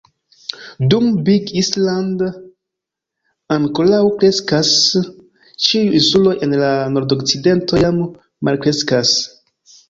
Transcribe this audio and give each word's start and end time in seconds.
Dum 0.93 1.03
"Big 1.25 1.49
Island" 1.63 2.23
ankoraŭ 3.57 3.99
kreskas, 4.23 4.71
ĉiuj 5.67 5.93
insuloj 6.01 6.35
en 6.49 6.57
la 6.63 6.73
nordokcidento 6.97 7.83
jam 7.85 8.03
malkreskas. 8.51 9.15